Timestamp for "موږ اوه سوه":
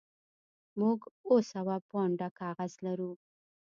0.79-1.75